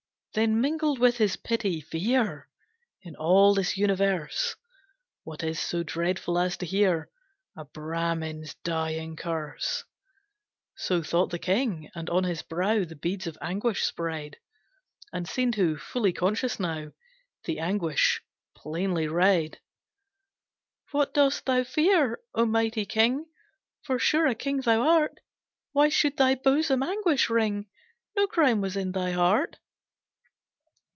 [0.33, 2.47] Then mingled with his pity, fear
[3.01, 4.55] In all this universe
[5.25, 7.09] What is so dreadful as to hear
[7.57, 9.83] A Bramin's dying curse!
[10.77, 14.37] So thought the king, and on his brow The beads of anguish spread,
[15.11, 16.93] And Sindhu, fully conscious now,
[17.43, 18.21] The anguish
[18.55, 19.59] plainly read.
[20.91, 23.25] "What dost thou fear, O mighty king?
[23.83, 25.19] For sure a king thou art!
[25.73, 27.65] Why should thy bosom anguish wring?
[28.15, 29.57] No crime was in thine heart!